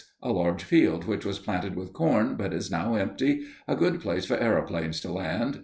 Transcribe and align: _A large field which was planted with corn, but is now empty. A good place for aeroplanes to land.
_A 0.23 0.33
large 0.33 0.63
field 0.63 1.03
which 1.03 1.23
was 1.25 1.37
planted 1.37 1.75
with 1.75 1.93
corn, 1.93 2.35
but 2.35 2.55
is 2.55 2.71
now 2.71 2.95
empty. 2.95 3.45
A 3.67 3.75
good 3.75 4.01
place 4.01 4.25
for 4.25 4.35
aeroplanes 4.35 4.99
to 5.01 5.11
land. 5.11 5.59